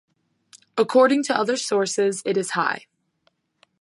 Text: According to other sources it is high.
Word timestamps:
According 0.79 1.23
to 1.25 1.37
other 1.37 1.55
sources 1.55 2.23
it 2.25 2.35
is 2.35 2.49
high. 2.57 2.87